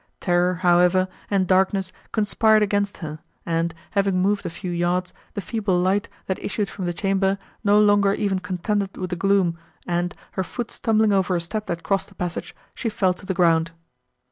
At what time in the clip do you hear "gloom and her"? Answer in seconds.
9.15-10.43